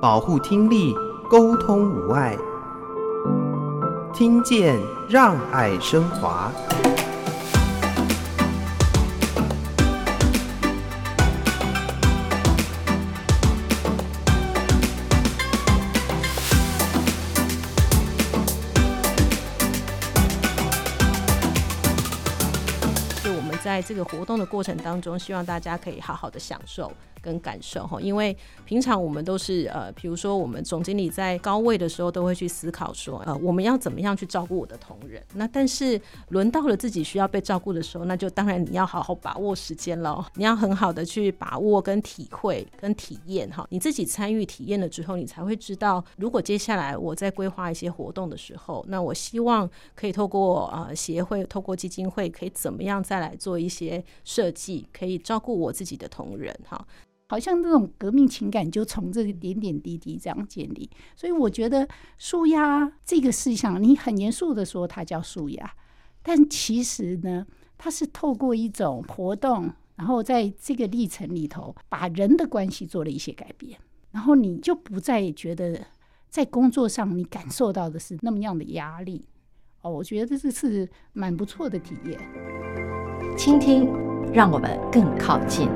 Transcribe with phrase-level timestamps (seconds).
[0.00, 0.94] 保护听力，
[1.28, 2.38] 沟通无碍，
[4.14, 6.52] 听见让爱升华。
[23.80, 26.90] 在这个活动的过程当中，希望大家可以好好的享受
[27.22, 35.22] 跟感受哈，因为平常我们都是呃，比如说我们总经理在高位的时候，都会去思考说，呃，我们要怎么样去照顾我的同仁。
[35.34, 36.00] 那但是
[36.30, 53.67] 轮到了自己需要被照顾的时候，那就当然你要好好把握时间喽，你要很好的去把握跟体会跟体验哈，你自己参与体验了之后，你才会知道，如果接下来我在规划一些活动的时候，那我希望可以透过呃协会，透过基金会，可以怎么样再来做一。
[53.68, 56.88] 一些设计可以照顾我自己的同仁哈，
[57.28, 60.88] 好像这种革命情感就从这个点点滴滴这样建立。
[61.14, 65.70] 所以我觉得舒压这个事项，你很严肃的说它叫舒压，
[66.22, 73.78] 但其实呢，它是透过一种活动，然后在这个历程里头，把人的关系做了一些改变，
[74.12, 75.86] 然后你就不再觉得
[76.30, 79.26] 在工作上你感受到的是那么样的压力。
[79.82, 82.18] 哦，我觉得这是蛮不错的体验。
[83.38, 83.88] 倾听，
[84.32, 85.68] 让我们更靠近。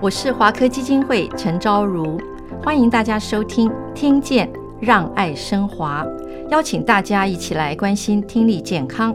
[0.00, 2.16] 我是华科基金会陈昭如，
[2.62, 4.48] 欢迎大家收听《听见
[4.80, 6.04] 让爱升华》，
[6.48, 9.12] 邀请大家一起来关心听力健康。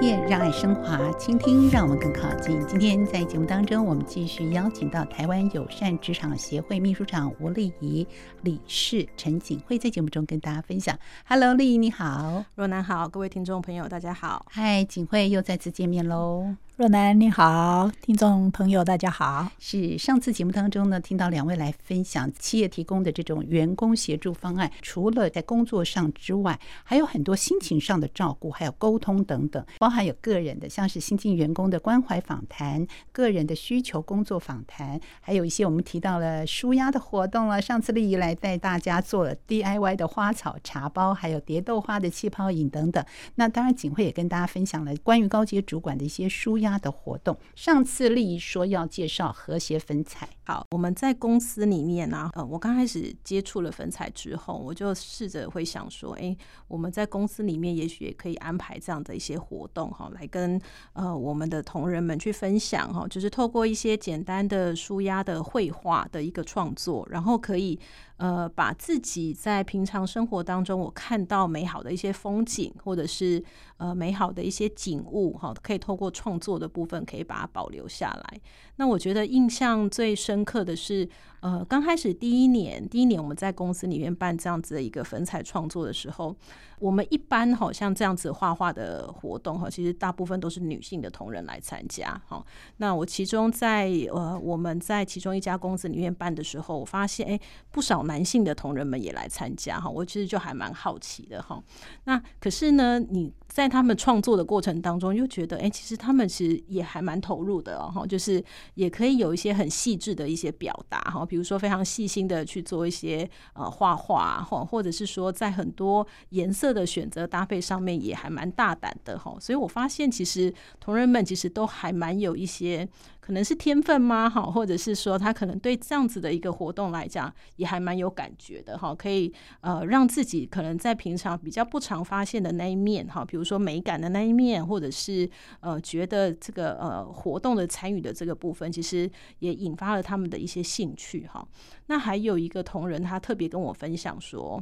[0.00, 2.58] 让爱升华，倾听让我们更靠近。
[2.66, 8.06] 今天在节目当中，我们继续邀请到台湾友善职场协会秘书长吴丽仪、
[8.40, 10.98] 理事陈锦惠，在节目中跟大家分享。
[11.26, 14.46] Hello，丽仪你好，若男好，各位听众朋友大家好。
[14.50, 16.56] 嗨，锦惠又再次见面喽。
[16.74, 19.46] 若男你好，听众朋友大家好。
[19.58, 37.60] 是上次节目当中呢，听到两位来分享企业提供的这种员工协助方案，除了在工作上之外，还有很多心情上的照顾，还有沟通等等，包含有个人的，像是新进员工的关怀访谈、个人的需求工作访谈，还有一些我们提到了舒压的活动了。
[37.60, 43.04] 上次丽仪来带大家做了 DIY 的花草茶包，还有蝶豆花的气泡饮等等。
[43.34, 47.36] 那当然，锦惠也跟大家分享了关于高阶主管的一些纾压的活动。
[47.54, 50.28] 上次丽仪说要介绍和谐粉彩。
[50.44, 56.36] 好，我们在公司里面呢，呃，我刚开始接触了粉彩之后，我就试着会想说，哎，
[56.66, 60.60] 我们在公司里面也许也可以安排这样的一些活动哈，来跟
[60.94, 67.78] 呃我们的同仁们去分享哈，就是透过一些简单的舒压的绘画的一个创作，然后可以。
[68.22, 73.42] 呃，把自己在平常生活当中我看到美好的一些风景，或者是
[73.78, 78.40] 呃美好的一些景物，哈，可以透过创作的部分，可以把它保留下来。
[78.76, 81.08] 那我觉得印象最深刻的是，
[81.40, 86.34] 呃，刚开始第一年，第一年我们在公司里面办这样子的一个粉彩创作的时候。
[86.78, 92.44] 我们一般好像这样子画画的活动哈，其实大部分都是女性的同仁来参加哈。
[92.78, 97.40] 那我其中在呃我们在其中一家公司里面办的时候，我发现诶，
[97.70, 99.88] 不少男性的同仁们也来参加哈。
[99.88, 101.62] 我其实就还蛮好奇的哈。
[102.02, 108.42] 那可是呢，你在他们创作的过程当中，又觉得诶，其实他们其实也还蛮投入的哦，就是
[108.74, 116.72] 也可以有一些很细致的一些表达哈，比如说非常细心的去做一些呃画画哈或者是说在很多颜色。
[116.72, 122.88] 的选择搭配上面也还蛮大胆的哈，所以我发现其实同仁们其实都还蛮有一些
[123.22, 124.28] 可能是天分吗？
[124.28, 135.30] 哈，或者是说他可能对这样子的一个活动来讲也还蛮有感觉的哈，可以呃让自己可能在平常比较不常发现的那一面哈，比如说美感的那一面，或者是
[135.60, 141.46] 呃觉得这个呃活动的参与的这个部分，其实也引发了他们的一些兴趣哈。
[141.86, 144.60] 那还有一个同仁他特别跟我分享说。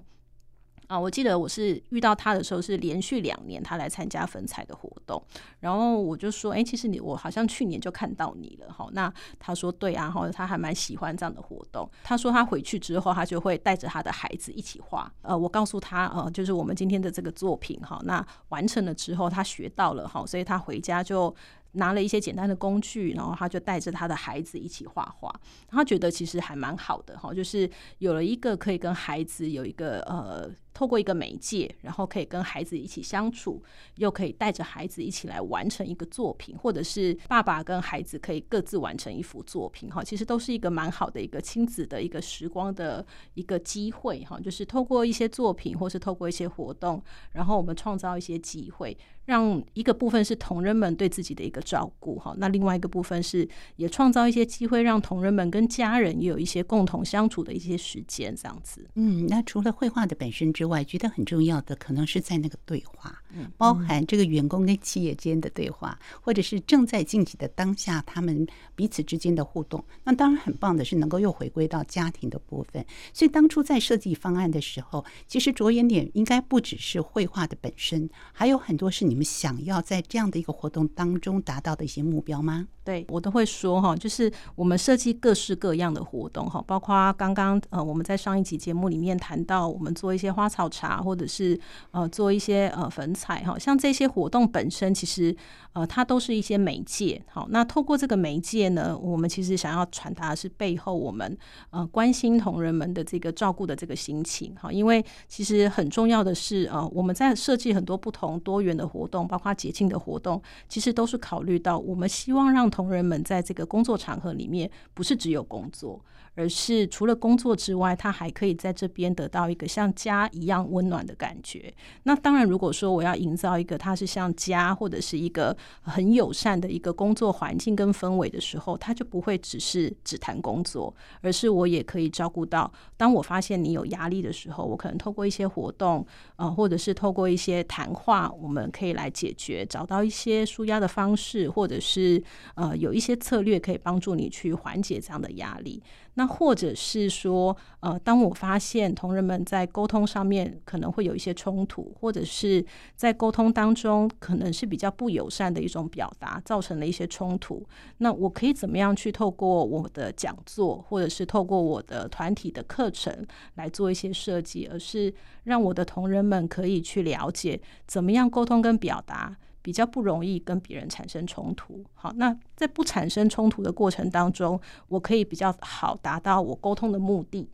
[0.90, 5.22] 啊，我记得我是遇到他的时候是连续两年他来参加粉彩的活动，
[5.60, 8.88] 然后我就说，哎，其实你我好像去年就看到你了哈。
[8.90, 11.88] 那他说对啊，哈，他还蛮喜欢这样的活动。
[12.02, 15.08] 他说他回去之后，他就会带着他的孩子一起画。
[15.22, 21.32] 呃，我告诉他，呃，就是我们今天的这个作品哈，那完成了之后，他学到了哈，所以他回家就。
[21.75, 25.32] 拿了一些简单的工具，然后他就带着他的孩子一起画画。
[25.69, 30.50] 他觉得其实还蛮好的哈，就是有了一个可以跟孩子有一个呃，
[30.81, 33.62] 透过一个媒介，然后可以跟孩子一起相处，
[33.97, 40.03] 又可以带着孩子一起来完成一个作品，或者是爸爸跟孩子可以各自完成一幅作品哈。
[40.03, 43.05] 其实都是一个蛮好的一个亲子的一个时光的
[43.35, 48.97] 一个机会哈，就是透过一些作品，或是透过一些活动，然后我们创造一些机会。
[49.27, 58.85] 让一个部分是同仁们对自己的一个照顾哈，那另外一个部分是也创造一些机会，让同仁们跟家人也有一些共同相处的一些时间，这样子。
[58.97, 63.22] 嗯，那除了绘画的本身之外，觉得很重要的可能是在那个对话，
[63.56, 69.84] 包含这个员工跟企业间的对话，或者是正在进行的当下他们彼此之间的互动。
[70.05, 72.84] 那当然很棒的是能够又回归到家庭的部分。
[73.12, 82.69] 所以当初在设计方案的时候，其实着眼点应该不只是绘画的本身，还有很多是你们想要在这样的一个活动当中达到的一些目标吗？
[82.90, 91.56] 对，我都会说哈，就是我们设计各式各样的活动哈，包括刚刚呃我们在上一集节目里面谈到，我们做一些花草茶，或者是
[91.92, 95.32] 呃做一些呃粉彩哈，像这些活动本身其实
[95.72, 97.22] 呃它都是一些媒介。
[97.28, 101.38] 好，那透过这个媒介呢，我们其实想要传达的是背后我们
[101.70, 116.03] 呃关心同仁们的这个照顾的这个心情哈，因为其实很重要的是呃我们在设计很多不同多元的活动，包括节庆的活动，其实都是考虑到我们希望让同同仁们在这个工作场合里面，不是只有工作。
[116.40, 121.70] 而是除了工作之外，他还可以在这边得到一个像家一样温暖的感觉。
[122.04, 142.22] 那当然，如果说我要营造一个它是像家或者是一个很友善的一个工作环境跟氛围的时候，他就不会只是只谈工作，而是我也可以照顾到，当我发现你有压力的时候，我可能透过一些活动，呃，或者是透过一些谈话，我们可以来解决，找到一些纾压的方式，或者是
[142.54, 145.82] 呃有一些策略可以帮助你去缓解这样的压力。
[146.14, 152.64] 那或者是说，呃，当我发现同仁们在沟通上面可能会有一些冲突，或者是
[152.96, 157.64] 在沟通当中可能是比较不友善的一种表达，造成了一些冲突，
[157.98, 165.12] 那我可以怎么样去透过我的讲座，或者是透过我的团体的课程来做一些设计，而是
[165.44, 169.36] 让我的同仁们可以去了解怎么样沟通跟表达。
[169.62, 171.84] 比较不容易跟别人产生冲突。
[171.94, 177.48] 好，那在不产生冲突的过程当中，我可以比较好达到我沟通的目的。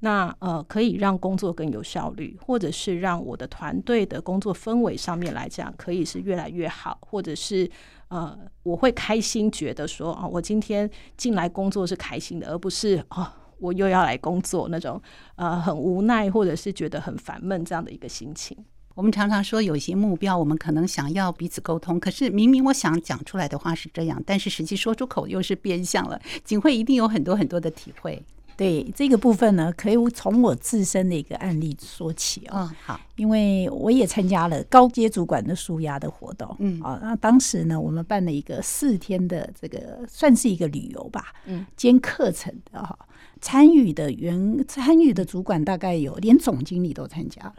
[0.00, 7.68] 那呃，可以让工作更有效率，或者是让我的团队的工作氛围上面来讲，可以是越来越好，或者是
[8.06, 13.26] 呃，我会开心觉得说啊，我今天进来工作是开心的，而不是哦，
[13.58, 15.02] 我又要来工作那种
[15.34, 18.56] 呃很无奈，或者是觉得很烦闷这样的一个心情。
[18.98, 26.20] 我们常常说有一些目标，我们可能想要彼此沟通，可是明明我想讲出来的话是这样，但是实际说出口又是变相了。
[26.44, 28.20] 景惠一定有很多很多的体会。
[28.56, 32.68] 对这个部分呢，可以从我自身的一个案例说起哦。
[32.68, 36.56] 嗯，好，因为我也参加了高阶主管的舒压的活动。
[36.58, 42.98] 嗯，啊，那当时呢，我们办了一个四天的这个算是一个旅游吧，嗯，兼课程的哈。
[43.40, 47.54] 参与的员参与的主管大概有，连总经理都参加了。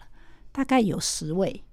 [0.52, 1.64] 大概有十位。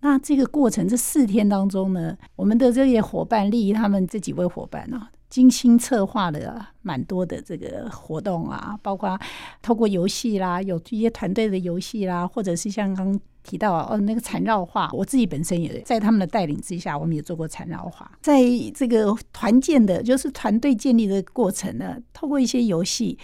[0.00, 9.18] 那这个过程这四天当中呢，我们的这些伙伴，丽他们这几位伙伴呢，精心策划了蛮多的这个活动啊，包括
[9.60, 18.08] 透过游戏啦，有一些团队的游戏啦，或者是像刚提到哦那个缠绕画，我自己本身也在他们的带领之下，我们也做过缠绕画。
[18.20, 18.40] 在
[18.72, 23.18] 这个团建的，就是团队建立的过程呢，透过一些游戏，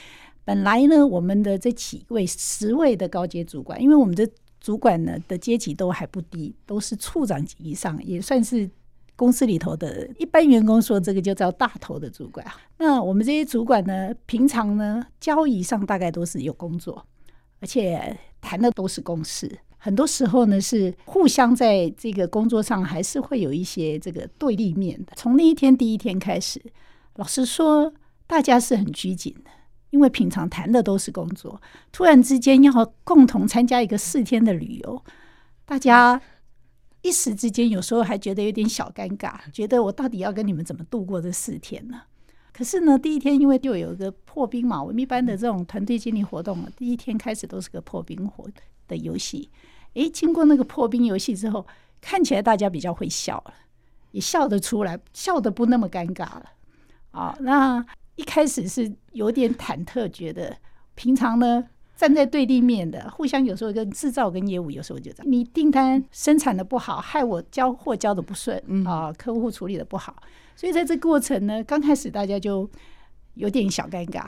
[0.45, 4.29] 本来呢，我们的这几位十位的高阶主管，因为我们的
[4.65, 8.69] 主管呢的阶级都还不低，都是处长级以上，也算是
[9.15, 10.09] 公司里头的。
[10.19, 12.43] 一般员工说这个就叫大头的主管。
[12.79, 17.07] 那我们这些主管呢，平常呢交易上大概都是有工作，
[17.61, 19.59] 而且谈的都是公事。
[19.77, 25.13] 很多时候呢是互相在这个工作上还是会有一些这个对立面的。
[25.15, 26.59] 从那一天第一天开始，
[27.17, 27.93] 老实说，
[28.27, 29.51] 大家是很拘谨的。
[29.95, 35.01] 因为平常谈的都是工作，突然之间要共同参加一个四天的旅游，
[35.65, 36.21] 大家
[37.03, 42.03] 一时之间有时候还觉得有点小尴尬，觉得我到底要跟你们怎么度过这四天呢？
[42.53, 48.49] 可是呢，第一天因为就有一个破冰嘛，我们一般的这种团队经理活动，第一天开始都是个破冰活
[48.89, 49.49] 的游戏。
[49.93, 51.65] 诶，经过那个破冰游戏之后，
[52.01, 53.55] 看起来大家比较会笑了，
[54.11, 56.51] 也笑得出来，笑得不那么尴尬了。
[57.13, 57.87] 啊，那。
[58.17, 60.57] 一开始是有点忐忑，觉得
[60.95, 61.65] 平常呢
[61.97, 70.23] 站在对立面的，互相有时候跟制造跟业务有时候就这样，你订单生产的不好，害我交货交的不顺啊，客户处理的不好，
[70.55, 72.69] 所以在这过程呢，刚开始大家就
[73.35, 74.25] 有点小尴尬。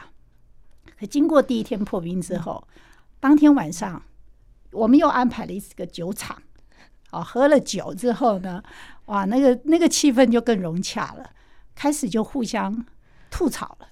[0.98, 2.66] 可经过第一天破冰之后，
[3.20, 4.02] 当天晚上
[4.72, 6.40] 我们又安排了一个酒场，
[7.10, 8.62] 啊，喝了酒之后呢，
[9.06, 11.30] 哇，那个那个气氛就更融洽了，
[11.74, 12.84] 开始就互相。
[13.36, 13.88] 吐槽了，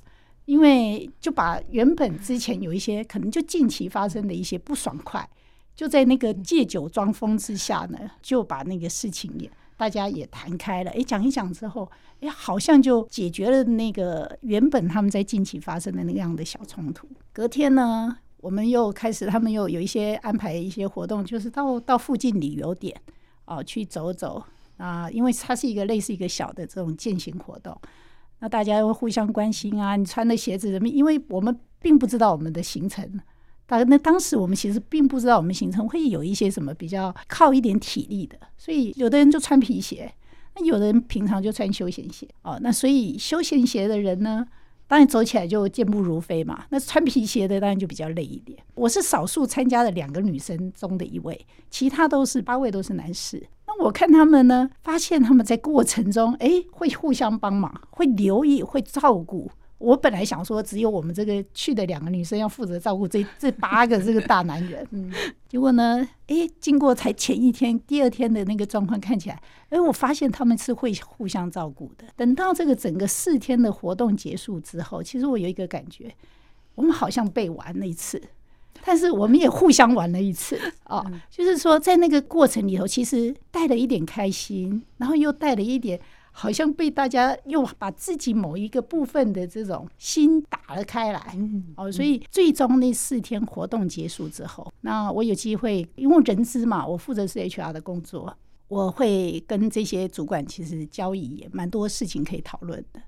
[0.47, 5.29] 因为就把原本之前有一些可能就近期发生的一些不爽快，
[5.75, 11.87] 就在那个借酒装疯之下呢，就把那个事情也大家也谈开了，哎，讲一讲之后，
[12.21, 17.07] 哎，好像就解决了那个原本他们在近期发生的那样的小冲突。
[17.31, 22.99] 隔天呢，我们又开始，他们又有一些安排一些活动，就是到到附近旅游点
[23.45, 24.43] 哦去走走
[24.79, 27.79] 啊，因为它是一个类似一个小的这种践行活动，
[28.41, 30.89] 那大家会互相关心啊，你穿的鞋子什么？
[30.89, 33.21] 因为我们并不知道我们的行程。
[33.67, 40.13] 当那当时我们其实并不知道我们行程会有一些什么比较靠一点体力的，所以有的人就穿皮鞋，
[40.55, 42.59] 那有的人平常就穿休闲鞋哦。
[42.61, 44.47] 那所以休闲鞋的人呢，
[44.87, 46.65] 当然走起来就健步如飞嘛。
[46.71, 48.59] 那穿皮鞋的当然就比较累一点。
[48.75, 53.47] 我是少数参加的两个女生中的一位，其他都是八位都是男士。
[53.67, 59.51] 那我看他们呢，发现他们在过程中哎会互相帮忙，会留意，会照顾。
[59.79, 65.13] 我本来想说，只有我们这个去的两个女生要负责照顾这 这八个这个大男人，嗯，
[65.49, 72.05] 结果呢，诶，经过才前一天、第二天的那个状况看起来，诶，我发现他们是会互相照顾的。
[72.17, 76.15] 等到这个整个四天的活动结束之后，其实我有一个感觉，
[76.77, 78.23] 我们好像被玩了一次，
[78.85, 86.01] 但是我们也互相玩了一次啊， 就是说在那个过程里头，其实带了一点开心，然后又带了一点。
[86.37, 91.39] 好像被大家又把自己某一个部分的这种心打了开来，
[91.77, 98.37] 哦，所以最终那四天活动结束之后，那我有机会，因为人资嘛，我负责是 HR 的工作，
[98.67, 103.01] 我会跟这些主管其实交易也蛮多事情可以讨论的。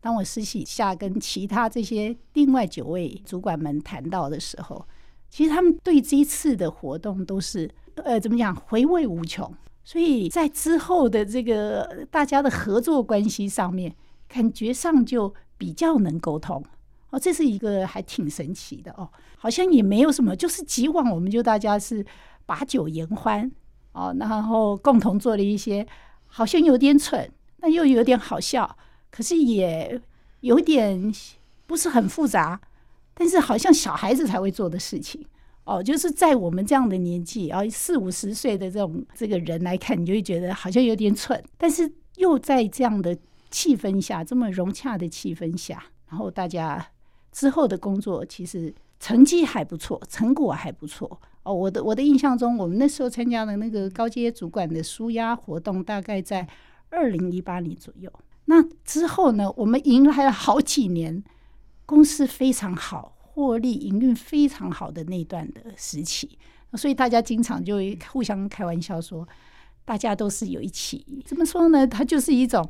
[0.00, 4.84] 当我私底下跟其他这些另外九位主管们谈到的时候，
[5.28, 9.54] 其实他们对这一次的活动都是呃，怎么讲，回味无穷。
[9.84, 13.94] 所以在之后的这个大家的合作关系上面，
[14.28, 16.62] 感觉上就比较能沟通
[17.10, 22.04] 哦，这是一个还挺神奇的哦，好像也没有什么，就是以往我们就大家是
[22.46, 23.50] 把酒言欢
[23.92, 25.86] 哦，然后共同做了一些
[26.26, 28.76] 好像有点蠢，但又有点好笑，
[29.10, 30.00] 可是也
[30.40, 31.12] 有点
[31.66, 32.60] 不是很复杂，
[33.14, 35.26] 但是好像小孩子才会做的事情。
[35.64, 43.16] 哦，就是在我们这样的年纪，啊，四五十岁的这种这个人来看，你就会觉得好像有点蠢，但是又在这样的
[43.50, 46.84] 气氛下，这么融洽的气氛下，然后大家
[47.30, 51.20] 之后的工作其实成绩还不错，成果还不错。
[51.44, 56.48] 哦，我的我的印象中，我们那时候参加的那个高阶主管的舒压活动，大概在
[56.90, 58.12] 二零一八年左右。
[58.46, 61.22] 那之后呢，我们迎来了好几年，
[61.86, 63.11] 公司非常好。
[63.34, 66.38] 获利营运非常好的那段的时期，
[66.74, 69.26] 所以大家经常就会互相开玩笑说，
[69.86, 71.86] 大家都是有一起怎么说呢？
[71.86, 72.62] 它就是一种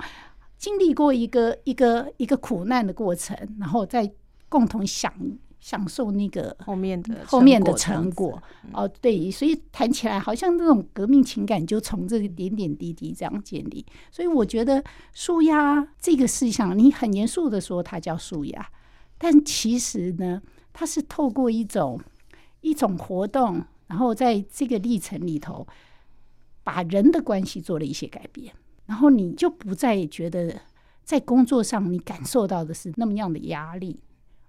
[0.57, 4.09] 经历过一个一个一个苦难的过程，然后再
[4.49, 5.13] 共同享
[5.59, 8.41] 享受那个后面的后面的成果。
[8.73, 13.85] 哦，对，所以谈起来好像这种革命情感就从这个点点滴滴这样建立。
[14.13, 18.69] 所以我觉得舒压这个事项，你很严肃的说它叫舒压。
[19.25, 22.01] 但其实呢，它是透过一种
[22.61, 25.65] 一种活动，然后在这个历程里头，
[26.65, 28.53] 把人的关系做了一些改变，
[28.87, 30.63] 然后你就不再觉得
[31.05, 34.01] 在工作上你感受到的是那么样的压力。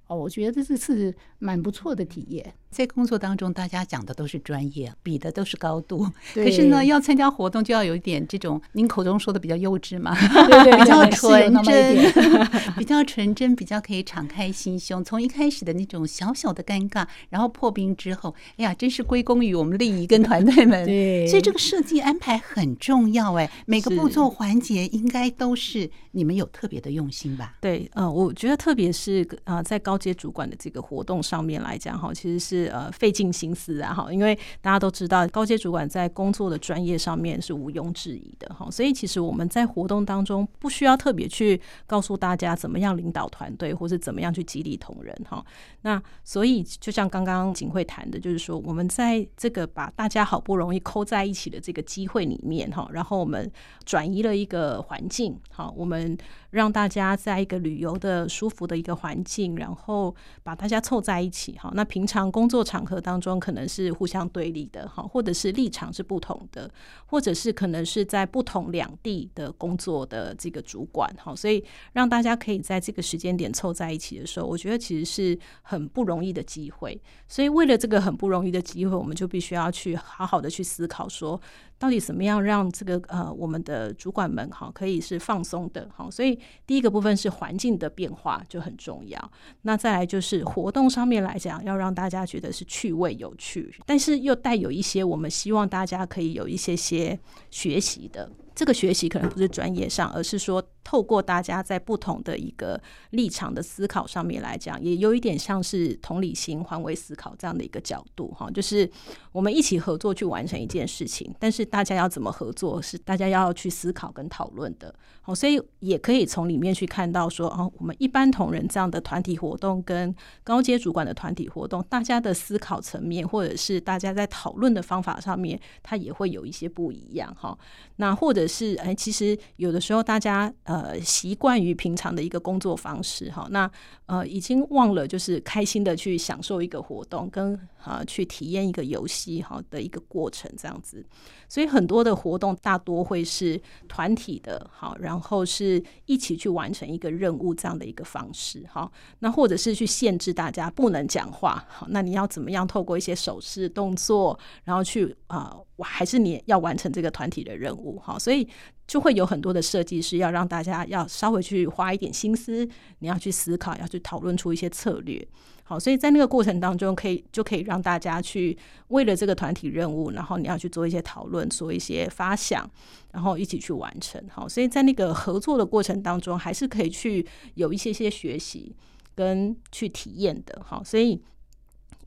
[0.07, 2.55] 哦，我觉得这是蛮不错的体验。
[2.73, 6.09] 在工作当中，大家讲的都是专业，比的都是高度。
[6.33, 10.13] 可是呢，要参加活动，就要有一点这种您口中说的比较幼稚嘛，
[10.47, 12.11] 对对， 比较纯真，
[12.75, 15.03] 比较纯真，比较可以敞开心胸。
[15.03, 20.83] 从一开始的那种小小的尴尬，然后破冰之后，哎呀，真是归功于我们丽仪跟团队们。
[20.87, 27.55] 对，所以这个设计安排很重要哎，每个步骤环节应该都是你们有特别的用心吧？
[27.61, 32.62] 对，呃，我觉得特别是啊，在高阶主管的这个活动上面来讲哈，其实是。
[32.67, 45.43] 呃，费尽心思啊，哈，因为大家都知道，高阶主管在工作的专业上面是毋庸置疑的，哈，所以其实我们在活动当中不需要特别去告诉大家怎么样领导团队，或是怎么样去激励同仁，哈。
[45.81, 53.51] 那所以就像刚刚景惠谈的，就是说我们在这个把大家好不容易扣在一起的这个机会里面，哈，然后我们
[53.85, 56.17] 转移了一个环境，好，我们。
[56.53, 61.71] 让大家在一个旅游的舒服的一个环境，然后把大家凑在一起哈。
[61.73, 66.69] 那平常工作场合当中可能是互相对立的哈，或者是立场是不同的，
[67.07, 71.35] 或者是可能是在不同两地的工作的这个主管哈。
[71.35, 77.01] 所以让大家可以在这个时间点凑在一起的时候，我觉得其实是很不容易的机会。
[77.27, 81.41] 所以为了这个很不容易的机会，我们就必须要去好好的去思考说。
[81.77, 86.09] 到底怎么样让这个呃我们的主管们哈可以是放松的哈？
[86.09, 89.31] 所以第一个部分是环境的变化就很重要。
[89.63, 97.19] 那再来就是活动上面来讲，要让大家觉得是趣味有趣，但是又带有一些我们希望大家可以有一些些
[97.51, 102.79] 学习的这个学习可能不是专业上，而是说透过大家在不同的一个
[103.11, 108.89] 立场的思考上面来讲，也有一点像是同理心、换位思考这样的一个角度哈，就是
[109.31, 114.93] 我们一起合作去完成一件事情，但是大家要怎么合作，是大家要去思考跟讨论的。
[115.21, 127.57] 好，所以也可以从里面去看到说，哦，我们一般同仁这样的团体活动跟高阶主管的团体活动，大家的思考层面或者是大家在讨论的方法上面，它也会有一些不一样哈。
[127.95, 133.69] 那或者是哎，其实有的时候大家呃习惯于平常的一个工作方式哈，那
[134.05, 141.05] 呃已经忘了就是开心的去享受一个活动，跟啊去体验一个游戏哈的一个过程这样子。
[141.47, 158.47] 所以很多的活动大多会是团体的，好，然后是一起去完成一个任务这样的一个方式，好，那或者是去限制大家不能讲话，好，那你要怎么样透过一些手势动作，然后去啊，还是你要完成这个团体的任务，好，所以所以
[158.87, 165.23] 就会有很多的设计师要让大家要稍微去花一点心思，你要去思考，要去讨论出一些策略。
[165.63, 172.67] 好，所以在那个过程当中，可以就可以让大家去为了这个团体任务，然后你要去做一些讨论，做一些发想，
[173.11, 174.19] 然后一起去完成。
[174.31, 177.23] 好，所以在那个合作的过程当中，还是可以去
[177.53, 178.75] 有一些些学习
[179.13, 180.59] 跟去体验的。
[180.65, 181.21] 好，所以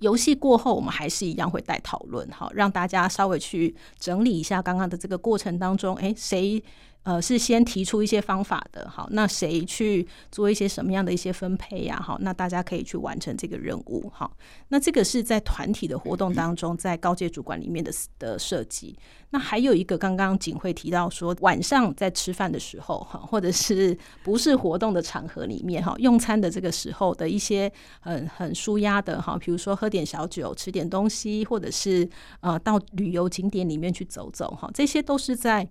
[0.01, 6.63] 游戏过后，我们还是一样会带讨论，好，让大家稍微去整理一下刚刚的这个过程当中，哎，谁？
[7.07, 12.03] 呃，是先提出一些方法的，好，那谁去做一些什么样的一些分配呀？
[12.05, 14.37] 好，那大家可以去完成这个任务，好，
[14.71, 18.99] 那这个是在团体的活动当中，在高阶主管里面的的设计。
[19.31, 32.09] 那还有一个，刚刚景惠提到说，晚上在吃饭的时候，哈，或者是不是活动的场合里面，哈，用餐的这个时候的一些很很舒压的，哈，比如说喝点小酒，吃点东西，或者是
[32.41, 35.69] 呃到旅游景点里面去走走，哈，这些都是在。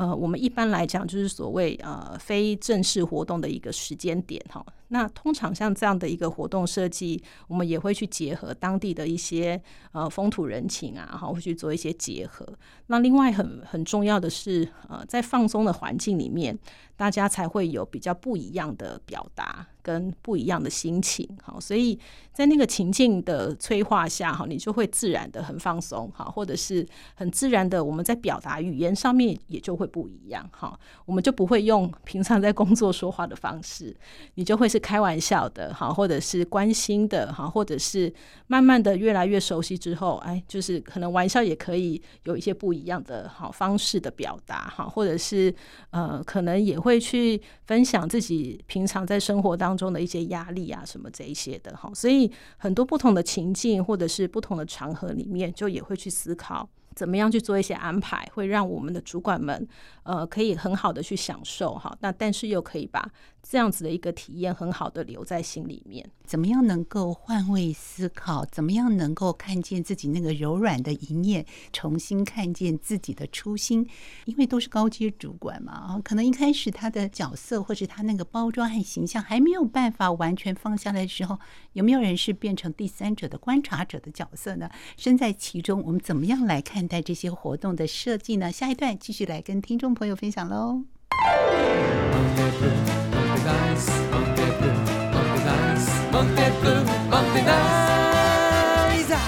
[0.00, 4.64] 呃，我们一般来讲就是所谓呃非正式活动的一个时间点哈。
[4.88, 9.60] 那通常像这样的一个活动设计，我们也会去结合当地的一些
[9.92, 12.48] 呃风土人情啊，哈，会去做一些结合。
[12.86, 16.58] 那另外很很重要的是，呃，在放松的环境里面，
[17.00, 19.66] 大家才会有比较不一样的表达。
[19.82, 21.98] 跟不一样的心情，好，所以
[22.34, 33.96] 在那个情境的催化下，哈，你就会自然的很放松，哈，或者是很自然的，我们在表达语言上面也就会不一样，哈，我们就不会用平常在工作说话的方式，
[34.34, 38.12] 你就会是开玩笑的，哈，或者是关心的，哈，或者是
[38.48, 45.52] 慢慢的越来越熟悉之后，哎，就是可能玩笑也可以有一些不一样的好方式的表达，哈，或者是
[45.88, 49.60] 呃，可能也会会去分享自己平常在生活。
[49.60, 59.68] 当中的一些压力啊，什么这一些的哈，所以很多不同的情境或者是不同的场合里面，就也会去思考怎么样去做一些安排，会让我们的主管们
[60.02, 63.06] 呃可以很好的去享受哈，那但是又可以把。
[63.42, 66.08] 这样子的一个体验，很好的留在心里面。
[66.24, 68.44] 怎么样能够换位思考？
[68.44, 73.88] 怎么样能够看见自己那个柔软的一面，重新看见自己的初心？
[74.26, 81.38] 因为都是高阶主管嘛，啊，可能一开始他的角色或者他那个包装和形象还没有办法完全放下来的时候，
[81.72, 84.70] 有没有人是变成第三者的观察者的角色呢？
[84.96, 88.52] 身在其中，我们怎么样来看待这些活动的设计呢？
[88.52, 90.84] 下一段继续来跟听众朋友分享喽。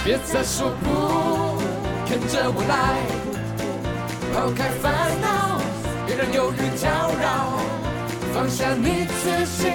[0.04, 1.62] 别再说不，
[2.11, 2.98] 跟着我来，
[4.35, 5.61] 抛开烦恼，
[6.04, 6.88] 别让忧郁搅
[7.22, 7.56] 扰，
[8.35, 9.68] 放下你自己，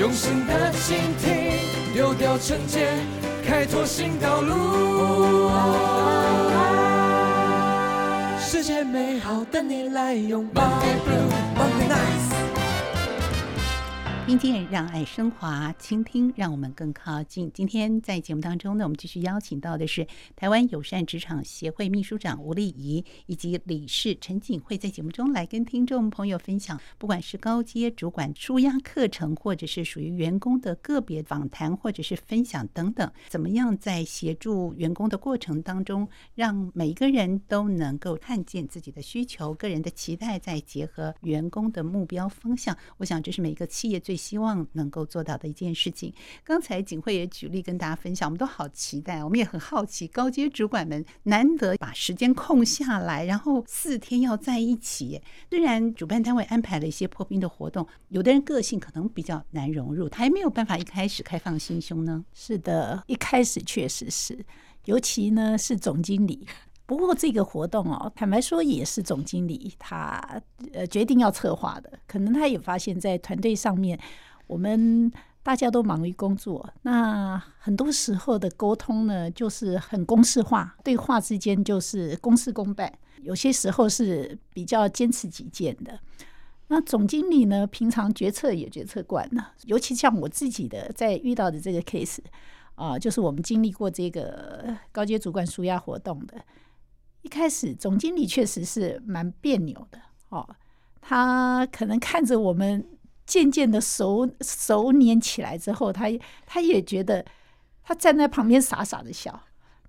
[0.00, 1.58] 用心的倾听，
[1.92, 2.96] 丢掉成见，
[3.44, 5.50] 开拓新道路。
[8.38, 10.62] 世界美好，等你来拥抱。
[14.26, 17.48] 听见让爱升华，倾听让我们更靠近。
[17.54, 42.76] 今天在节目当中呢，我们继续邀请到的是台湾友善职场协会秘书长吴丽仪以及理事陈景惠，在节目中来跟听众朋友分享，不管是高阶主管舒压课程，或者是属于员工的个别访谈，或者是分享等等，怎么样在协助员工的过程当中，让每一个人都能够看见自己的需求、个人的期待，再结合员工的目标方向。
[42.96, 46.12] 我想这是每个企业最希望能够做到的一件事情。
[46.42, 55.20] 刚才景惠也举例跟大家分享，我们都好期待，我们也很好奇，高阶主管们难得把时间空下来，然后四天要在一起。
[55.50, 62.24] 虽然主办单位安排了一些破冰的活动，有的人个性可能比较难融入，他还没有办法一开始开放心胸呢。
[62.32, 64.44] 是的，一开始确实是，
[64.84, 66.46] 尤其呢是总经理。
[66.86, 70.40] 不过这个活动哦，坦白说也是总经理他
[70.72, 71.92] 呃决定要策划的。
[72.06, 73.98] 可能他也发现，在团队上面，
[74.46, 75.10] 我们
[75.42, 85.98] 大家都忙于工作，那很多时候的沟通呢，就是很公式化，对话之间就是公事公办，有些时候是比较坚持己见的。
[86.68, 92.18] 那总经理呢，平常决策也决策惯了，尤其像我自己的在遇到的这个 case
[92.76, 96.34] 啊、就是我们经历过这个高阶主管舒压活动的。
[97.26, 100.48] 一开始，总经理确实是蛮别扭的哦。
[101.00, 102.86] 他可能看着我们
[103.26, 106.04] 渐渐的熟熟稔起来之后，他
[106.46, 107.24] 他也觉得
[107.82, 109.40] 他站在旁边傻傻的笑。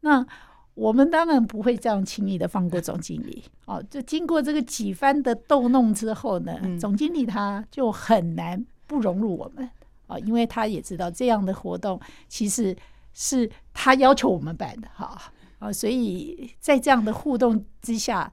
[0.01, 0.25] 那
[0.73, 3.83] 我们当然不会这样轻易的放过总经理哦。
[3.87, 9.69] 就经过这个几番的逗弄之后呢，总经理他就很难不融入我们
[10.07, 12.75] 哦，因为他也知道这样的活动其实
[13.13, 15.31] 是他要求我们办的哈。
[15.59, 18.31] 啊，所以在这样的互动之下，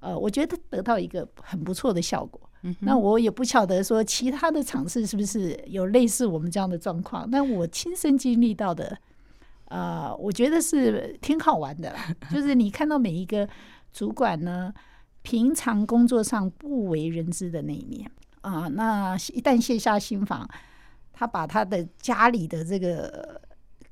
[0.00, 2.40] 呃，我觉得得到一个很不错的效果。
[2.62, 8.96] 嗯、那我也不晓得说其他的场次是不是有类似我们这样的状况，但我亲身经历到的，
[9.66, 12.14] 啊、呃，我觉得是挺好玩的啦。
[12.32, 13.46] 就是你看到每一个
[13.92, 14.72] 主管呢，
[15.20, 20.48] 平常工作上不为人知的那一面啊、呃，那一旦卸下心防，
[21.12, 23.42] 他把他的家里的这个。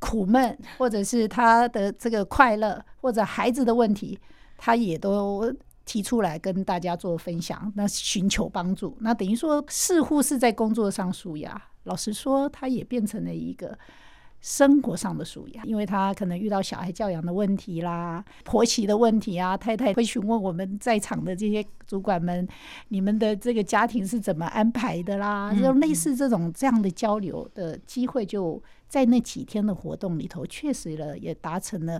[0.02, 4.18] 苦闷，或者是他的这个快乐，或者孩子的问题，
[4.58, 11.62] 他也都提出来跟大家做分享，那寻求帮助，那等于说似乎是在工作上纾压。
[11.84, 13.78] 老实说，他也变成了一个
[14.40, 22.46] 生活上的纾压，因为他可能遇到小孩教养的问题啦，婆媳的问题啊，太太会询问我们在场的这些主管们，
[22.88, 28.60] 你们的这个家庭是怎么安排的啦，就类似这种这样的交流的机会就。
[28.92, 31.98] 在那几天的活动里头，确实了也达成了，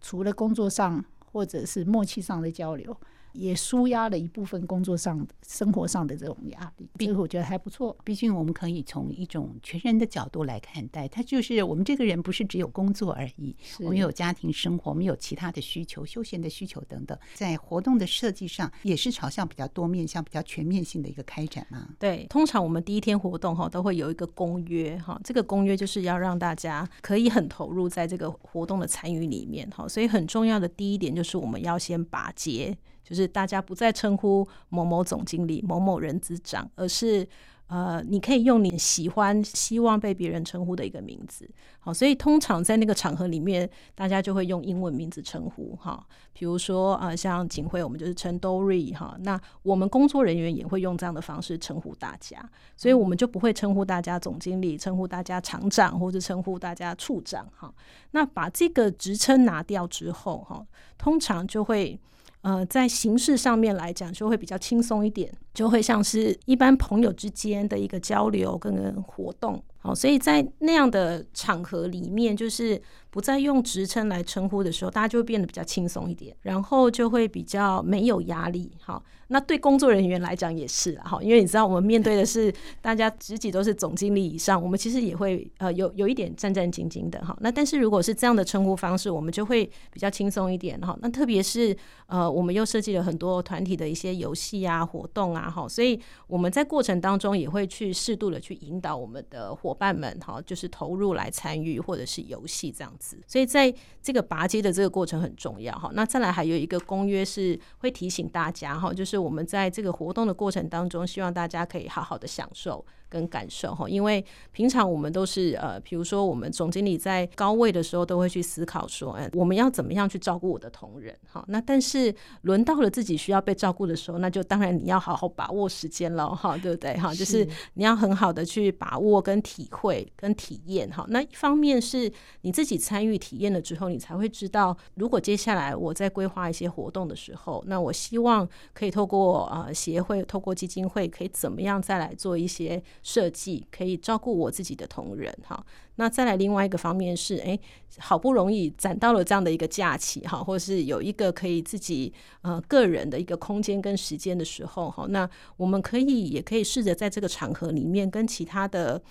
[0.00, 2.96] 除了工作上或者是默契上的交流。
[3.32, 7.96] 也舒压了一部分工作上、生活上的这种压力，这个我觉得还不错。
[8.04, 17.18] 毕竟我们可以从一种全人的角度来看待，他就是我们这个人不是只有工作而已，我们有家庭生活，我们有其他的需求、休闲的需求等等。
[17.34, 21.88] 在活动的设计上，也是朝向比较多面向、比较全面性的一个开展嘛。
[21.98, 32.76] 对，通常我们第一天活动哈都会有一个公约哈，这个公约就是要让大家可以很投入在这个活动的参与里面哈，所以很重要的第一点就是我们要先把结。
[33.12, 37.28] 就是大家不再称呼某某总经理、某某人资长，而是
[37.66, 41.46] 呃，你可以用你喜欢、希望被别人称呼的一个名字。
[41.78, 46.02] 好，所以通常在那个场合里面，大家就会用英文名字称呼哈。
[46.32, 49.14] 比如说啊、像景惠，我们就是称 Dory 哈。
[49.20, 52.42] 那我们工作人员也会用这样的方式称呼大家，
[52.78, 57.70] 所以我们就不会称呼大家总经理、称呼大家厂长或者称呼大家处长哈。
[58.12, 62.00] 那把这个职称拿掉之后哈，通常就会。
[62.42, 69.62] 呃，在形式上面来讲，就会比较轻松一点，就会像是一般朋友之间的一个交流跟活动。
[69.82, 78.70] 好，所以在那样的场合里面，就是不再用职称来称呼的时候，大家就会变得比较轻松一点，然后就会比较没有压力。
[78.80, 79.02] 好。
[79.28, 87.34] 那对工作人员来讲也是哈，因为你知道我们面对的是大家职级都是总经理以上，我们其实也会呃有有一点战战兢兢的哈。
[87.40, 90.94] 那但是如果是这样的称呼方式，我们就会比较轻松一点哈。
[91.00, 91.74] 那特别是
[92.08, 103.18] 呃，我们又设计了很多团体的一些游戏啊、活动啊哈，所以我们在过程当中也会去适度的去引导我们的伙伙伴们哈，就是投入来参与或者是游戏这样子。
[103.26, 105.90] 所以在这个拔阶的这个过程很重要哈。
[105.94, 109.22] 那再来还有一个公约是会提醒大家哈，就是。
[109.22, 112.84] 我们在这个活动的过程当中，希望大家可以好好的享受。
[113.12, 121.44] 跟感受哈，因为平常我们都是呃，比如说我们总经理在高位的时候，都会去思考说，哎，我们要怎么样去照顾我的同仁哈。
[121.48, 127.14] 那但是轮到了自己需要被照顾的时候，那就当然你要好好把握时间了哈，对不对哈？
[127.14, 131.04] 就是你要很好的去把握跟体会跟体验哈。
[131.10, 142.82] 那一方面是你自己参与体验了之后，你才会知道，如果接下来我在规划一些活动的时候，那我希望可以透过呃协会，透过基金会，可以怎么样再来做一些。
[143.02, 145.64] 设计可以照顾我自己的同仁哈，
[145.96, 147.58] 那再来另外一个方面是，哎，
[147.98, 152.12] 好不容易攒到了这样的一个假期哈，或是有一个可以自己
[152.42, 159.02] 呃个人的一个空间跟时间的时候哈，那我们可以也可以试着在这个场合里面跟其他的。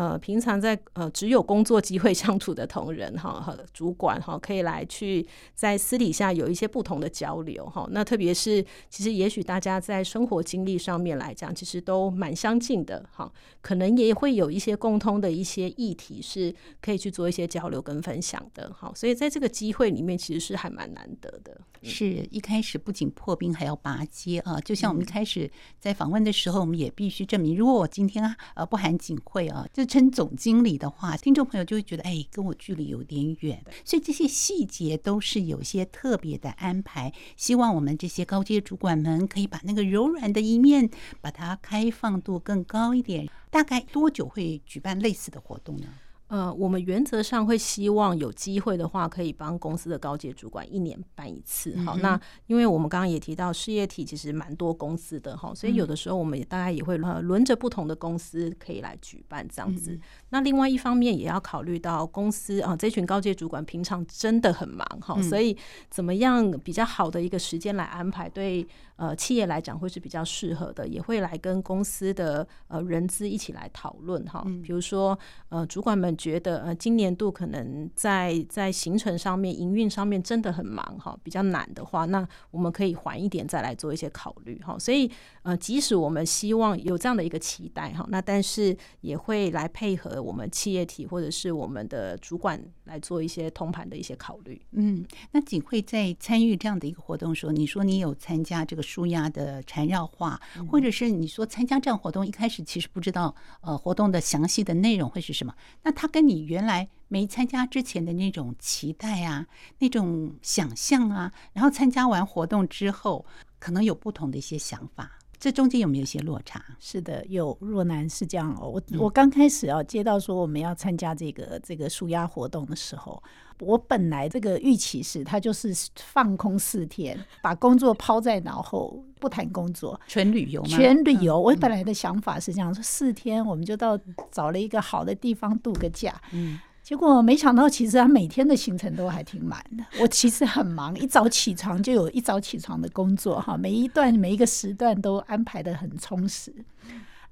[0.00, 7.86] 呃平常在呃只有工作机会相处的同仁哈和主管哈，可以来去在私底下有一些不同的交流哈。
[7.90, 18.90] 那特别是其实也许大家在生活经历上面来讲，其实都蛮相近的哈，可能也会有一些共通的一些议题是可以去做一些交流跟分享的哈。
[18.94, 21.60] 所以在这个机会里面，其实是还蛮难得的。
[21.82, 24.60] 是一开始不仅破冰，还要拔阶啊！
[24.60, 33.62] 就像我们一开始在访问的时候，我们也必须证明，如果我今天啊呃不含警会啊，就称总经理的话，听众朋友就会觉得哎，跟我距离有点远。
[33.84, 40.88] 所以这些细节都是有些特别的安排，希望我们这些高阶主管们可以把那个柔软的一面，
[41.20, 43.28] 把它开放度更高一点。
[43.50, 45.88] 大概多久会举办类似的活动呢？
[46.30, 51.76] 呃，我们原则上会希望有机会的话，可以帮公司的高阶主管一年办一次。
[51.78, 59.98] 好，那因为我们刚刚也提到事业体其实蛮多公司的哈，所以有的时候我们也大概也会呃轮着不同的公司可以来举办这样子。
[60.28, 65.56] 那另外一方面也要考虑到公司啊，这群高阶主管平常真的很忙哈，所以
[65.90, 68.64] 怎么样比较好的一个时间来安排，对
[69.00, 74.44] 呃企业来讲会是比较适合的，也会来跟公司的呃人资一起来讨论哈。
[74.62, 84.78] 比如说呃主管们觉得呃今年度可能在在行程上面、营运上面真的很忙哈，比较难的话，那我们可以缓一点再来做一些考虑哈。
[84.78, 85.10] 所以
[85.44, 90.20] 呃即使我们希望有这样的一个期待哈，那但是也会来配合。
[90.20, 94.60] 我们企业体或者是我们的主管来做一些通盘的一些考虑。
[94.72, 105.54] 嗯，那景惠在参与这样的一个活动时候，你说你有参加这个纾压的缠绕画，嗯、或者是你说参加这样活动一开始其实不知道呃活动的详细的内容会是什么？
[105.82, 109.46] 那他跟你原来没参加之前的那种期待啊，
[109.78, 113.24] 那种想象啊，然后参加完活动之后，
[113.58, 115.18] 可能有不同的一些想法。
[115.38, 116.62] 这中间有没有一些落差？
[116.78, 117.56] 是的，有。
[117.62, 123.22] 若男是这样哦，我我刚开始啊接到说我们要参加这个这个舒压活动的时候，
[123.60, 130.68] 我本来这个预期是他就是放空四天，把工作抛在脑后，不谈工作，全旅游吗？
[130.68, 131.38] 全旅游。
[131.40, 133.98] 我本来的想法是这样说，四天我们就到
[134.30, 136.20] 找了一个好的地方度个假。
[136.32, 136.58] 嗯。
[136.82, 139.84] 结果没想到，其实他每天的行程都还挺满的。
[140.00, 146.52] 我其实很忙，一早起床就有一早起床的工作哈，每一段每一个时段都安排得很充实。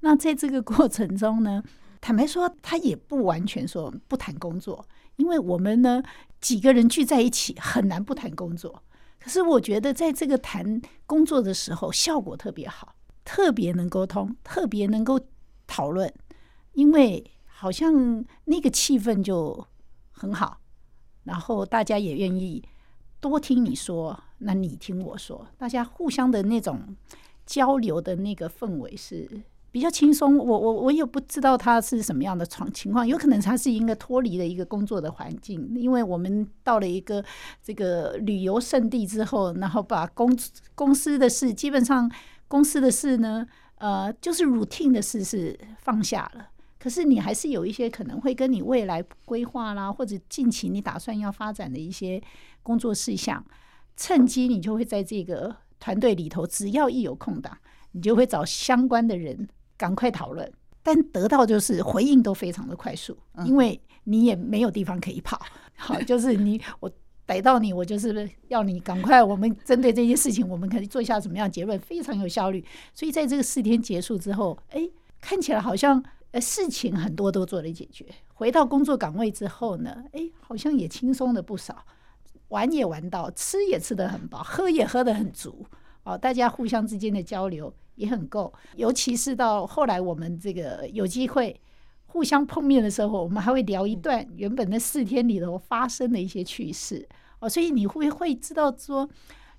[0.01, 1.61] 那在这个过程中呢，
[2.01, 4.85] 坦白说，他也不完全说不谈工作，
[5.19, 6.03] 因为我们呢
[6.41, 8.83] 几个人聚在一起很难不谈工作。
[9.21, 15.21] 可是我觉得在这个谈工作的时候，效果特别好，特别能沟通，特别能够
[15.67, 16.13] 讨论，
[16.73, 17.31] 因为。
[17.61, 19.67] 好像那个气氛就
[20.13, 20.61] 很好，
[21.25, 22.63] 然后大家也愿意
[23.19, 26.97] 多听你说，那你听我说，大家互相的那种
[27.45, 29.29] 交流的那个氛围是
[29.71, 30.37] 比较轻松。
[30.37, 37.25] 我我我也不知道他是什么样的状情况，有可能他是一个脱离了一个工作的环境，因为我们到了一个
[37.63, 40.37] 这个旅游胜地之后，然后把公
[40.75, 42.11] 公司的事，基本上
[42.47, 46.49] 公司的事呢，呃，就是 routine 的事是放下了。
[46.81, 52.23] 可是你还是有一些可能会跟你未来规划啦，或者近期你打算要发展的一些
[52.63, 53.45] 工作事项，
[53.97, 57.59] 趁机你就会在这个团队里头，只要一有空档，
[57.91, 60.53] 你就会找相关的人赶快讨论。
[60.83, 65.41] 但得到就是回应都非常的快速，因为你也没有地方可以跑。
[65.75, 66.91] 好，就是你我
[67.25, 69.23] 逮到你，我就是要你赶快。
[69.23, 72.63] 我们针对这件事情，我们可以做一下什么样的结论，非常有效率。
[72.93, 74.87] 所以在这个四天结束之后，哎，
[75.21, 76.05] 看起来好像。
[76.31, 78.05] 呃，事情很多都做了解决。
[78.35, 81.87] 回到工作岗位之后呢，哎，好像也轻松了不少，
[82.49, 85.65] 玩也玩到，吃也吃得很饱，喝也喝得很足。
[86.03, 88.51] 哦，大家互相之间的交流也很够。
[88.77, 91.61] 尤其是到后来，我们这个有机会
[92.07, 97.07] 互相碰面的时候，我们还会聊一段原本那四天里头发生的一些趣事。
[97.41, 99.07] 哦，所以你会会知道说，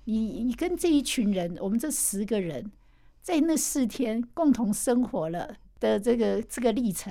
[0.06, 2.72] 你你跟这一群人，我们这十个人，
[3.22, 5.56] 在那四天共同生活了。
[5.80, 7.10] 的这个这个历程，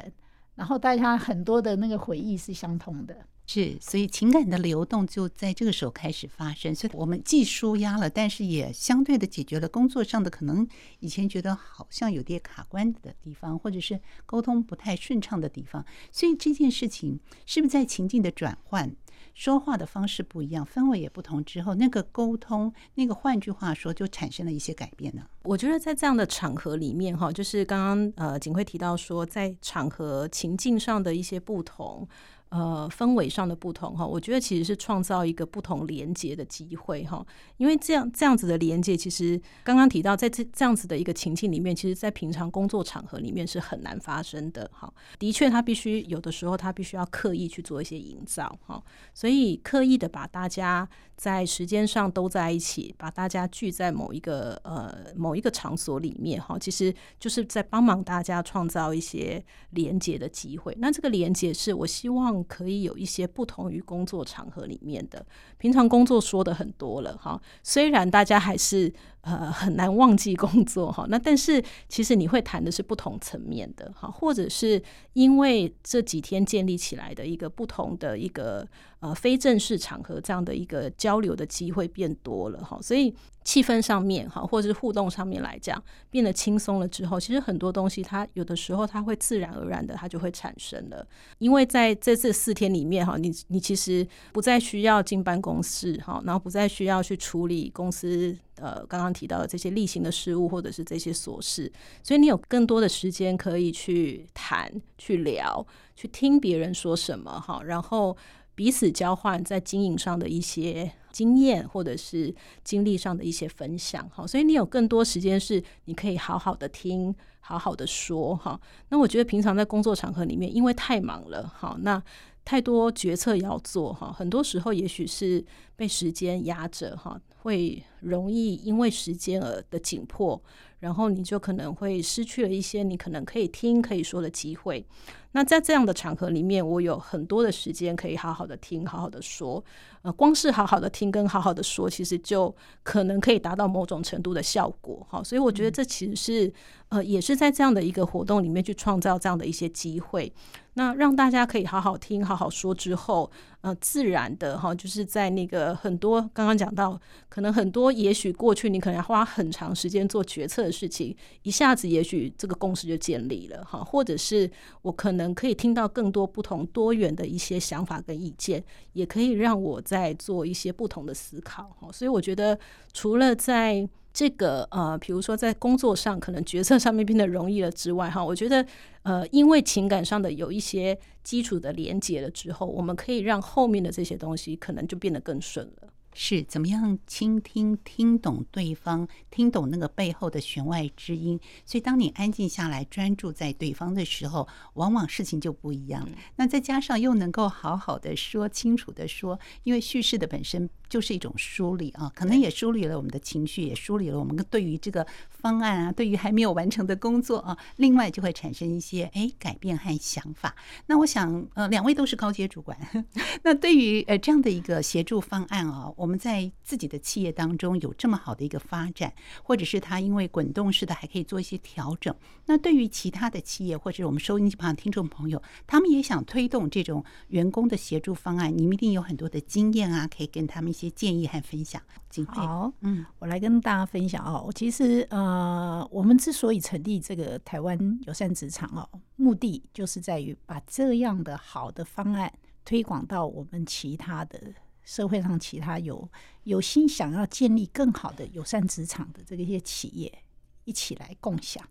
[0.59, 3.15] 然后大家很多的那个回忆是相通的，
[3.47, 6.75] 是，所以情感的流动就在这个时候开始发生。
[6.75, 10.67] 所以我们既舒压了，但是也相对的解决了工作上的可能
[10.99, 15.85] 以前觉得好像有点卡关的地方，或者是沟通不太顺畅的地方。
[16.11, 18.93] 所以这件事情是不是在情境的转换？
[19.39, 25.21] 说话的方式不一样，氛围也不同之后，那个沟通，那个换句话说，就产生了一些改变呢。
[25.43, 32.05] 我觉得在这样的场合里面，哈，就是刚刚呃，景辉提到说，在场合情境上的一些不同。
[32.49, 37.25] 呃氛围上的不同哈，我觉得其实是创造一个不同连接的机会哈。
[37.57, 44.91] 因为这样这样子的连接，其实刚刚提到在这这样子的一个情境里面，其实在平常工作场合里面是很难发生的哈。
[45.17, 48.83] 的确，他必须有的时候他必须要刻意去做一些营造哈，
[49.13, 60.75] 所以刻意的把大家在时间上都在一起，把大家聚在某一个呃某一个场所里面哈，其实就是在帮忙大家创造一些连接的机会。
[60.79, 65.25] 那这个连接是我希望可以有一些不同于工作场合里面的，
[65.57, 68.93] 平常工作说的很多了哈，虽然大家还是。
[69.29, 71.05] 呃，很难忘记工作哈。
[71.09, 74.81] 那但是其实你会谈的是不同层面的哈，或者是
[75.13, 78.67] 因为这几天建立起来的一个不同的一个
[79.01, 83.13] 呃非正式场合这样的一个交流的机会变多了哈，所以
[83.43, 91.05] 气氛上面哈，或者是互动上面来讲变得轻松了之后，其实很多东西它有的时候它会自然而然的它就会产生了，
[91.37, 98.35] 因为在这这四天里面哈，你你其实不再需要进办公室哈，然后不再需要去处理公司。
[98.61, 101.71] 呃，刚刚提到的这些例行的事务，或者是这些琐事，
[102.03, 108.15] 所以你有更多的时间可以去谈、去聊、去听别人说什么哈，然后
[108.55, 118.59] 彼此交换在经营上的一些经验，或者是经历上的一些分享哈，所以你有更多时间是你可以好好的听、好好的说哈。
[118.89, 122.01] 那我觉得平常在工作场合里面，因为太忙了哈，那。
[122.49, 130.41] 太多决策要做哈，很多时候也许是被时间压着哈，会容易因为时间而的紧迫，
[130.79, 134.83] 然后你就可能会失去了一些你可能可以听可以说的机会。
[135.31, 139.63] 那在这样的场合里面，我有很多的时间可以好好的听，好好的说。
[140.01, 145.21] 呃，光是好好的听跟好好的说，其实就可能可以达到某种程度的效果好。
[145.21, 146.53] 所以我觉得这其实是
[146.87, 150.31] 呃，也是在这样的一个活动里面去创造这样的一些机会。
[150.75, 164.49] 那让大家可以好好听、好好说之后，呃，自然的哈，就是在那个很多刚刚讲到，可能很多也许过去你可能要花很长时间做决策的事情，一下子也许这个共识就建立了哈，或者是
[164.81, 171.91] 我可能能可以听到更多不同多元的一些想法跟意见，也可以让我在做一些不同的思考哈。
[171.91, 172.57] 所以我觉得
[172.91, 178.65] 除了在这个呃，比如说在工作上可能决策上面变得容易了之外，哈，我觉得
[179.03, 185.88] 呃，因为情感上的有一些基础的连接了之后，我们可以让后面的这些东西可能就变得更顺了。
[186.13, 191.39] 是怎么样倾听、听懂对方，听懂那个背后的弦外之音。
[191.65, 196.07] 所以，当你安静下来，专注在对方的时候，往往事情就不一样。
[196.35, 200.69] 那再加上又能够好好的说清楚的说，因为叙事的本身。
[200.89, 210.55] 就是一种梳理啊，可能也梳理了我们的情绪，也梳理了我们对于这个方案啊，对于还没有完成的工作啊，另外就会产生一些哎改变和想法。
[210.87, 212.75] 那我想呃，两位都是高阶主管，
[213.43, 222.15] 那对于呃这样的一个协助方案啊，我们在自己的企业当中有这么好的一个发展，或者是它因为滚动式的还可以做一些调整。
[222.47, 230.73] 那对于其他的企业或者我们收音机旁的听众朋友，他们也想推动这种员工的协助方案，你们一定有很多的经验啊，可以跟他们。
[230.79, 231.81] 一些建议和分享，
[232.27, 234.49] 好，嗯，我来跟大家分享哦。
[234.55, 238.87] 其实，呃，我们之所以成立这个台湾友善职场哦，
[239.17, 242.31] 目的就是在于把这样的好的方案
[242.63, 244.39] 推广到我们其他的
[244.81, 246.09] 社会上，其他有
[246.43, 250.23] 有心想要建立更好的友善职场的这个一些企业
[250.63, 251.61] 一起来共享。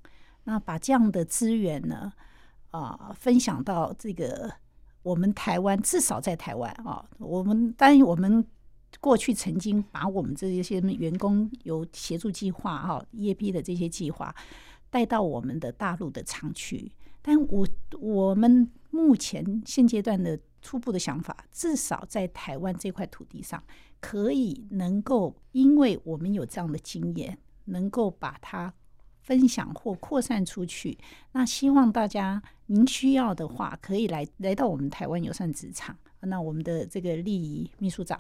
[0.45, 2.13] 那把这样的资源呢，
[2.73, 4.53] 啊、呃，分享到这个
[5.03, 8.47] 我们台湾，至少在台湾啊，我们当然我们。
[9.01, 14.35] 过去曾经把我们这些员工有协助计划哈 EAP 的这些计划
[14.91, 16.91] 带到我们的大陆的厂区，
[17.23, 17.69] 但我
[18.01, 23.63] 我们目前现阶段的初步的想法，至少在台湾这块土地上，
[24.01, 28.73] 可以能够，因为我们有这样的经验，能够把它
[29.21, 30.99] 分享或扩散出去。
[31.33, 35.97] 那希望大家您需要的话，可以来来到我们台湾友善职场。
[36.23, 38.19] 那我们的这个利益秘书长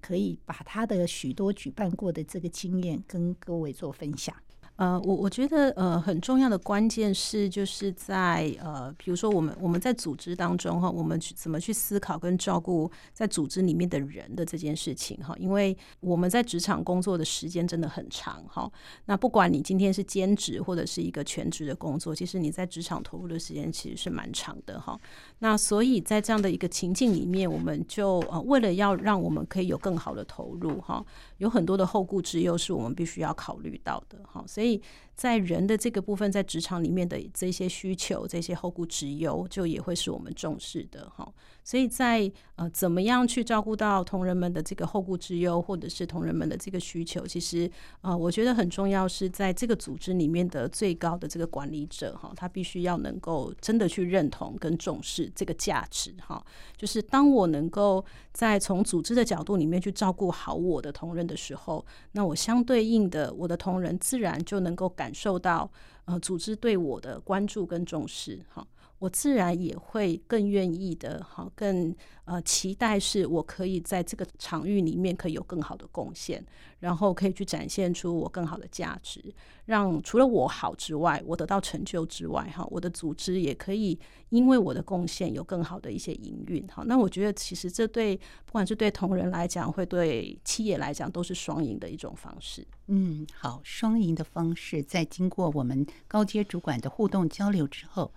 [0.00, 4.34] 可以把他的许多举办过的这个经验跟各位做分享。
[4.78, 18.70] 呃，我我觉得呃很重要的关键是就是在呃，比如说我们我们在组织当中哈，我们去怎么去思考跟照顾在组织里面的人的这件事情哈，因为我们在职场工作的时间真的很长哈。
[19.06, 24.96] 那不管你今天是兼职或者是一个全职的工作，其实你在职场投入的时间其实是蛮长的哈。
[25.40, 31.04] 那所以在这样的一个情境里面，我们就呃为了要让我们可以有更好的投入哈，
[31.38, 34.67] 有很多的后顾之忧是我们必须要考虑到的哈，所以。
[34.68, 34.82] 以
[35.18, 41.28] 在人的这个部分，在职场里面的这些需求、这些后顾之忧，就也会是我们重视的哈。
[41.64, 47.68] 所以在呃，怎么样去照顾到同仁们的这个后顾之忧，或者是同仁们的这个需求，其实
[48.00, 56.42] 呃，我觉得很重要是在这个组织里面的最高的这个管理者哈，他必须要能够真的去认同跟重视这个价值哈。
[56.76, 58.02] 就是当我能够
[58.32, 65.70] 在从组织的角度里面去照顾好我的同仁的时候，那我相对应的我的同仁自然就能够感感受到
[66.04, 68.66] 呃，组织对我的关注跟重视哈。
[68.98, 71.94] 我自然也会更愿意的，哈，更
[72.24, 76.44] 呃期待是我可以在这个场域里面可以有更好的贡献，
[76.80, 79.32] 然后可以去展现出我更好的价值，
[79.66, 83.96] 让除了我好之外，我得到成就之外，哈，我的组织也可以
[84.30, 86.82] 因为我的贡献有更好的一些营运，哈。
[86.84, 92.66] 那我觉得其实这对不管是对同仁来讲，会对企业来讲，都是双赢的一种方式。
[92.88, 98.12] 嗯，好，双赢的方式，在经过我们高阶主管的互动交流之后。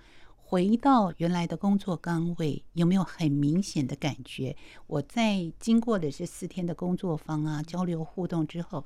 [0.52, 4.54] 回到原来的工作岗位，有没有很明显的感觉？
[4.86, 8.86] 我在经过的这四天的工作坊啊，交流互动之后，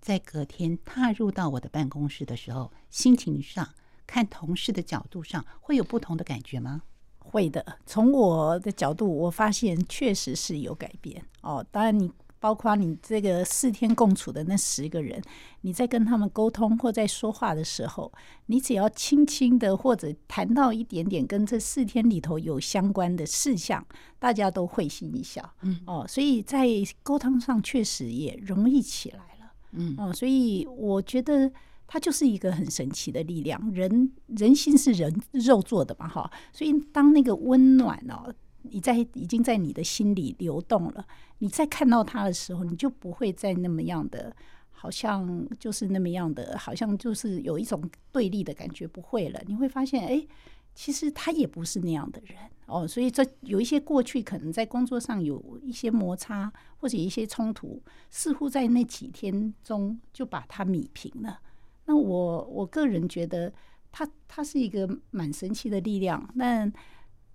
[0.00, 3.68] 在隔天踏入到我的办公室的时候，心情上
[4.06, 6.80] 看同事的角度上，会有不同的感觉吗？
[7.18, 7.76] 会的。
[7.84, 11.62] 从我的角度，我发现确实是有改变哦。
[11.70, 12.10] 当然你。
[12.42, 15.22] 包括你这个四天共处的那十个人，
[15.60, 18.12] 你在跟他们沟通或在说话的时候，
[18.46, 23.86] 你只要轻轻的或者谈到一点点跟这四天里头有相关的事项，
[24.18, 25.54] 大家都会心一笑。
[25.60, 26.66] 嗯，哦，所以在
[27.04, 29.52] 沟通上确实也容易起来了。
[29.70, 31.48] 嗯，哦，所以我觉得
[31.86, 33.70] 它就是一个很神奇的力量。
[33.70, 38.34] 人人心是人肉做的嘛，哈，所以当那个温暖哦。
[38.62, 41.06] 你在已经在你的心里流动了，
[41.38, 44.34] 你再看到他的时候，你就不会再那么样的，
[44.70, 49.40] 好像就是那么样的，好像就是有一种对立的感觉，不会了。
[49.46, 50.26] 你会发现，哎，
[50.74, 52.36] 其实他也不是那样的人
[52.66, 52.86] 哦。
[52.86, 61.40] 所以这有一些过去可能在工作上有一些摩擦或者一些冲突，似乎在那几天中就把它弭平了。
[61.84, 63.52] 那我我个人觉得，
[63.90, 66.28] 他他是一个蛮神奇的力量。
[66.34, 66.70] 那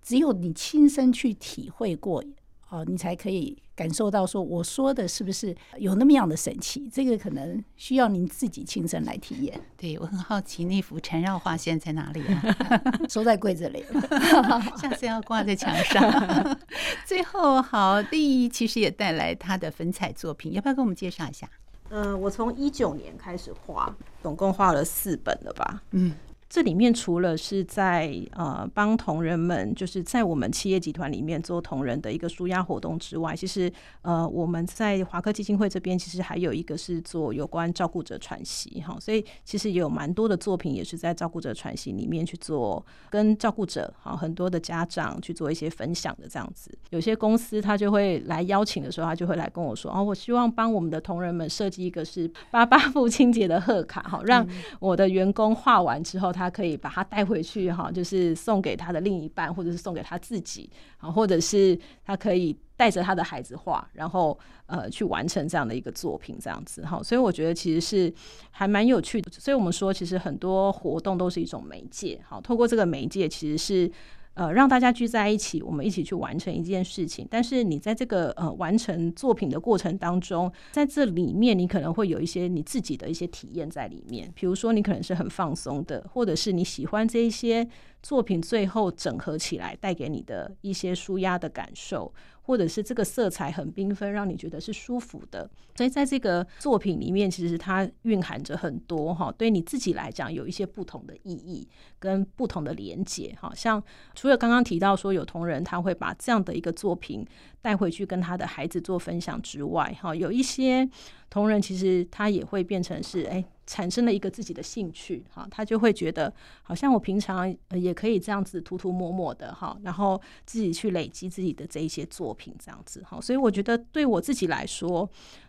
[0.02, 2.22] 只有你亲身去体会过，
[2.70, 6.88] 哦，你才可以感受到说我说的是不是有那么样的神奇。
[6.92, 9.60] 这个可能需要您自己亲身来体验。
[9.76, 12.42] 对，我很好奇那幅缠绕画现在在哪里啊？
[13.08, 13.84] 收在柜子里
[14.80, 16.58] 下次要挂在墙上。
[17.06, 21.48] 最后，好，第一其实也带来他的粉彩作品，要不要跟我们介绍一下？
[21.90, 25.82] 呃，我从一九年开始画，总共画了四本了吧？
[25.92, 26.12] 嗯。
[26.48, 33.70] 这里面除了是在呃帮同仁们，就是在我们企业集团里面做同仁的一个舒压活动之外，其实
[34.00, 46.70] 呃我们在华科基金会这边其实还有一个是做有关照顾者喘息哈，所以其实也有蛮多的作品也是在照顾者喘息里面去做跟照顾者哈很多的家长去做一些分享的这样子。
[46.88, 54.48] 有些公司他就会来邀请的时候，他就会来跟我说哦，我希望帮我们的同仁们设计一个是八八父亲节的贺卡哈，让
[54.80, 56.32] 我的员工画完之后。
[56.38, 67.02] 他可以把它带回去哈，就是送给他的另一半，或者是送给他自己啊，或者是他可以带着他的孩子画，然后呃去完成这样的一个作品，这样子哈。
[67.02, 68.12] 所以我觉得其实是
[68.50, 69.30] 还蛮有趣的。
[69.32, 73.90] 所以我们说，其实很多活动都是一种媒介，好，透过这个媒介其实是。
[74.38, 77.26] 呃，让大家聚在一起，我们一起去完成一件事情。
[77.28, 84.32] 但是你在这个呃完成作品的过程当中，在这里面你可能会有一些你自己的一些体验在里面。
[84.36, 87.66] 比如说，你可能是很放松的，或者是你喜欢这一些
[88.02, 92.12] 作品最后整合起来带给你的一些舒压的感受。
[92.48, 95.50] 或者是这个色彩很缤纷，让你觉得是舒服的。
[95.76, 101.68] 所以在这个作品里面，其实它蕴含着很多哈，对你自己来讲有一些不同的意义
[101.98, 103.36] 跟不同的连结。
[103.38, 103.82] 哈，像
[104.14, 107.22] 除了刚刚提到说有同仁他会把这样的一个作品
[107.60, 110.88] 带回去跟他的孩子做分享之外，哈，有一些
[111.30, 113.44] 同仁其实他也会变成是哎。
[113.70, 125.06] 产生了一个自己的兴趣，哈，他就会觉得好像我平常也可以这样子涂涂抹抹的，哈，然后自己去累积自己的这一些作品，这样子，哈，所以我觉得对我自己来说，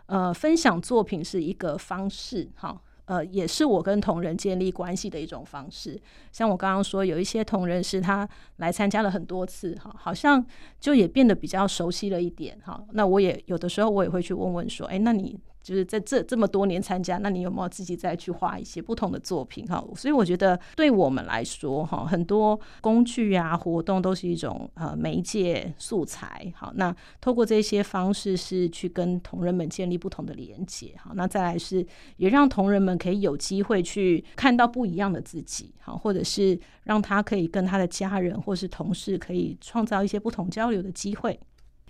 [0.07, 2.77] 呃，分享作品是一个方式，哈。
[3.05, 5.99] 呃，也是我跟同仁建立关系的一种方式。
[6.31, 8.27] 像我刚刚说，有一些同仁是他
[8.57, 10.45] 来参加了很多次，哈，好像
[10.79, 12.85] 就也变得比较熟悉了一点，哈。
[12.91, 19.83] 那我也有的时候我也会去问问说，哎，那你就是在这这么多年参加，那你有没有自己再去画一些不同的作品哈？
[19.95, 26.51] 所以我觉得对我们来说哈，很多工具啊活动都是一种呃媒介素材。
[26.55, 30.93] 好，那透过这些方式是去跟同仁们建立不同的连接。
[30.97, 31.85] 好，那再来是
[32.17, 35.73] 也让同仁们可以有机会去看到不一样的自己。
[35.81, 41.39] 好，或者是让他可以跟他的家人或是同事可以创造一些不同交流的机会。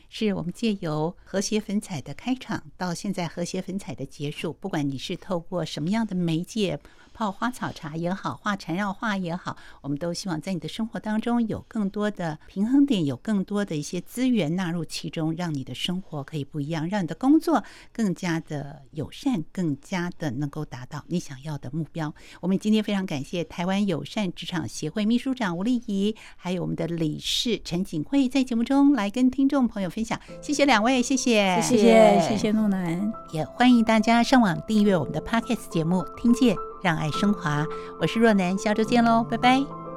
[0.09, 6.79] 是我们借由和谐粉彩的开场，到现在和谐粉彩的结束，不管你是透过什么样的媒介。
[7.11, 22.15] 泡花草茶也好，画缠绕画也好，我们都希望在你的生活当中有更多的平衡点，有更多的一些资源纳入其中，让你的生活可以不一样，让你的工作更加的友善，更加的能够达到你想要的目标。
[22.39, 30.19] 我们今天非常感谢台湾友善职场协会秘书长吴丽仪，还有我们的理事陈锦慧，在节目中来跟听众朋友享。
[30.41, 36.55] 谢谢两位，谢谢，谢谢，谢谢诺南，也欢迎大家上网订阅我们的 Podcast 节目，听见。
[36.81, 37.65] 让爱升华，
[37.99, 39.88] 我是若楠，下周见喽，拜拜。